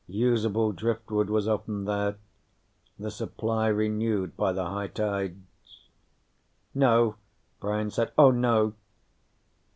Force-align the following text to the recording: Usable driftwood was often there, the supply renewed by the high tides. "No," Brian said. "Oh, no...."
Usable 0.07 0.71
driftwood 0.71 1.29
was 1.29 1.47
often 1.47 1.85
there, 1.85 2.15
the 2.97 3.11
supply 3.11 3.67
renewed 3.67 4.35
by 4.35 4.51
the 4.51 4.65
high 4.65 4.87
tides. 4.87 5.41
"No," 6.73 7.17
Brian 7.59 7.91
said. 7.91 8.11
"Oh, 8.17 8.31
no...." 8.31 8.73